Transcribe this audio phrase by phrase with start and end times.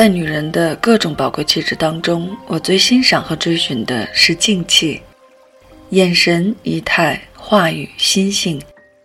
[0.00, 4.98] 在女人的各种宝贵气质当中，我最欣赏和追寻的是静气，
[5.90, 8.58] 眼神、仪态、话语、心性，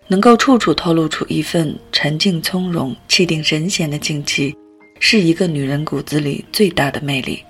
[0.08, 4.56] 能够处处透露出一份沉静从容、气定神闲的静气，
[5.02, 7.44] 是一个女人骨子里最大的魅力。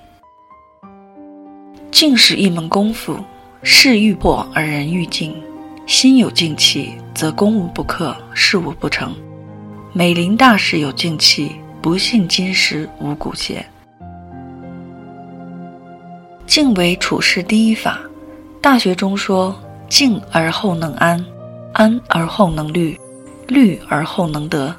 [1.91, 3.23] 静是一门功夫，
[3.61, 5.35] 事欲破而人欲静，
[5.85, 9.15] 心有静气，则攻无不克，事无不成。
[9.93, 11.51] 美林大事有静气。
[11.85, 13.63] 不信今时无古邪。
[16.47, 17.99] 静为处世第一法，
[18.59, 19.55] 《大学》中说
[19.87, 21.23] ：“静而后能安，
[21.73, 22.99] 安而后能虑，
[23.47, 24.75] 虑而后能得。”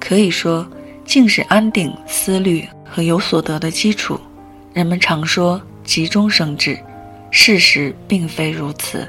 [0.00, 0.66] 可以说，
[1.04, 4.18] 静是安定思虑和有所得的基础。
[4.72, 6.76] 人们常说“急中生智”，
[7.30, 9.08] 事实并非如此。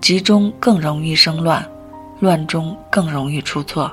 [0.00, 1.68] 急中更容易生乱，
[2.20, 3.90] 乱中更容易出错。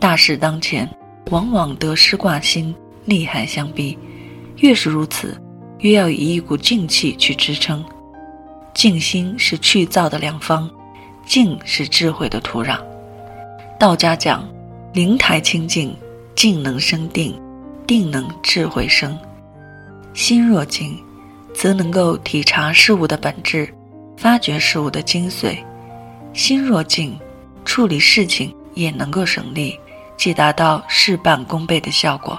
[0.00, 0.88] 大事当前。
[1.30, 2.74] 往往得失挂心，
[3.04, 3.98] 利害相逼。
[4.58, 5.36] 越是如此，
[5.80, 7.84] 越要以一股静气去支撑。
[8.72, 10.70] 静心是去躁的良方，
[11.26, 12.78] 静是智慧的土壤。
[13.78, 14.48] 道家讲，
[14.92, 15.96] 灵台清净，
[16.34, 17.38] 静能生定，
[17.86, 19.18] 定能智慧生。
[20.14, 20.96] 心若静，
[21.52, 23.68] 则能够体察事物的本质，
[24.16, 25.58] 发掘事物的精髓。
[26.32, 27.18] 心若静，
[27.64, 29.78] 处理事情也能够省力。
[30.16, 32.38] 即达到事半功倍的效果。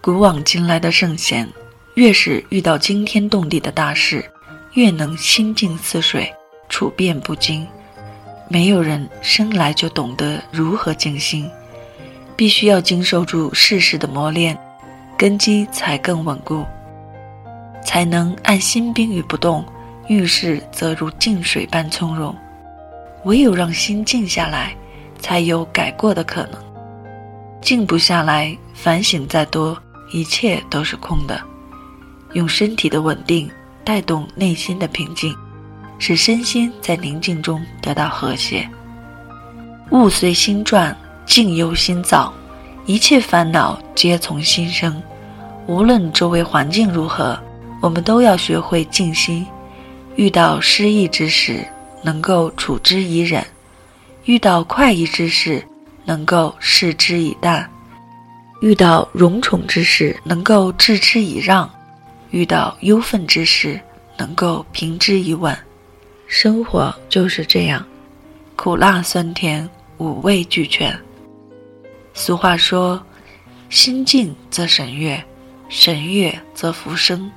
[0.00, 1.48] 古往今来的圣贤，
[1.94, 4.24] 越是遇到惊天动地的大事，
[4.74, 6.30] 越能心静似水，
[6.68, 7.66] 处变不惊。
[8.48, 11.50] 没有人生来就懂得如何静心，
[12.36, 14.58] 必须要经受住世事的磨练，
[15.16, 16.66] 根基才更稳固，
[17.82, 19.64] 才能按心冰于不动，
[20.08, 22.36] 遇事则如静水般从容。
[23.24, 24.76] 唯有让心静下来。
[25.24, 26.62] 才有改过的可能。
[27.62, 29.74] 静不下来，反省再多，
[30.12, 31.40] 一切都是空的。
[32.34, 33.50] 用身体的稳定
[33.82, 35.34] 带动内心的平静，
[35.98, 38.68] 使身心在宁静中得到和谐。
[39.92, 42.30] 物随心转，境由心造，
[42.84, 45.02] 一切烦恼皆从心生。
[45.66, 47.38] 无论周围环境如何，
[47.80, 49.46] 我们都要学会静心。
[50.16, 51.66] 遇到失意之时，
[52.02, 53.42] 能够处之以忍。
[54.24, 55.62] 遇到快意之事，
[56.06, 57.62] 能够视之以淡；
[58.62, 61.68] 遇到荣宠之事，能够置之以让；
[62.30, 63.78] 遇到忧愤之事，
[64.16, 65.54] 能够平之以稳。
[66.26, 67.84] 生活就是这样，
[68.56, 69.68] 苦辣酸甜，
[69.98, 70.98] 五味俱全。
[72.14, 73.04] 俗话说
[73.68, 75.22] ：“心静则神悦，
[75.68, 77.30] 神悦则福生。”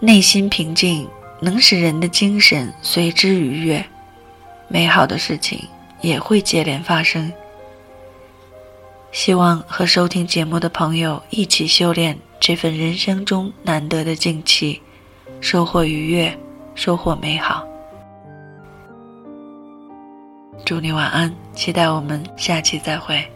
[0.00, 1.06] 内心平静，
[1.38, 3.84] 能使人的精神随之愉悦。
[4.68, 5.66] 美好的事情
[6.00, 7.32] 也会接连发生。
[9.10, 14.80] 希望和收听节目的朋友一起修炼这份人生中难得的静气，
[15.40, 16.38] 收获愉悦，
[16.74, 17.66] 收获美好。
[20.64, 23.26] 祝你晚安，期待我们下期再会。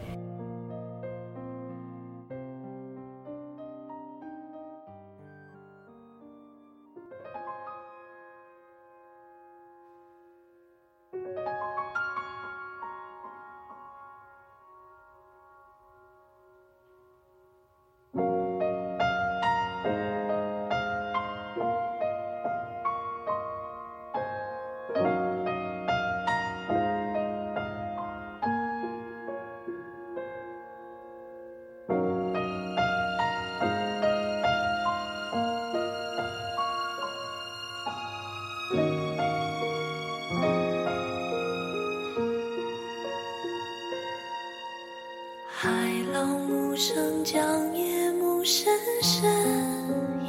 [46.85, 49.23] 声将夜幕深深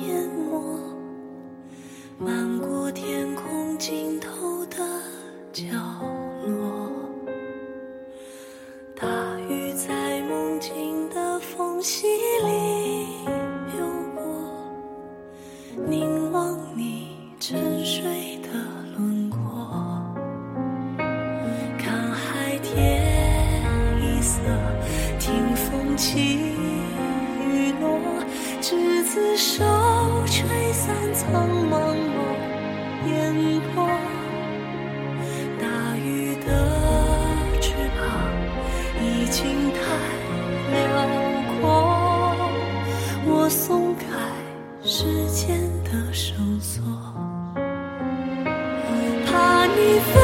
[0.06, 0.80] 淹没
[2.20, 4.78] 漫过天空尽头的
[5.52, 5.64] 角
[29.14, 29.64] 厮守，
[30.26, 32.34] 吹散苍茫茫
[33.08, 33.88] 烟波。
[35.62, 35.68] 大
[35.98, 36.48] 雨的
[37.62, 38.02] 翅膀
[39.00, 39.78] 已经太
[40.72, 40.82] 辽
[41.62, 41.62] 阔，
[43.28, 44.04] 我松开
[44.84, 46.82] 时间的绳索，
[49.28, 50.00] 怕你。
[50.00, 50.23] 飞。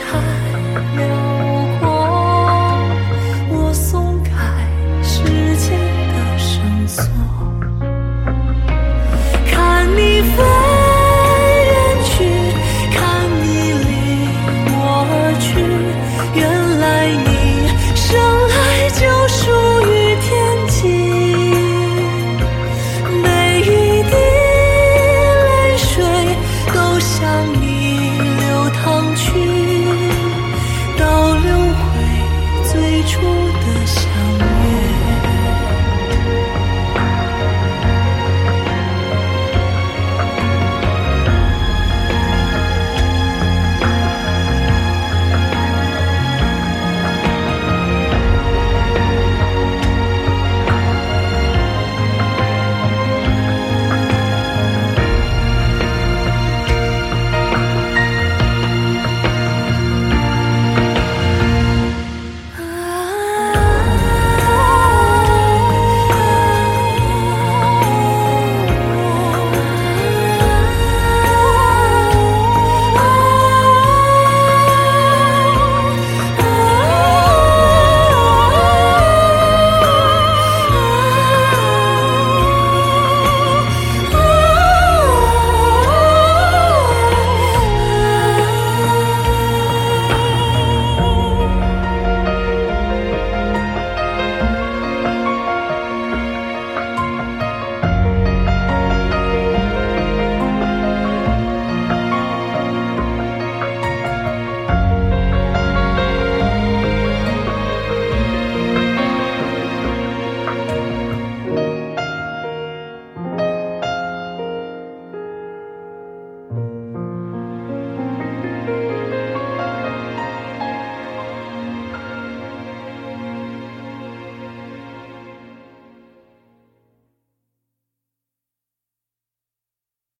[0.00, 0.37] high.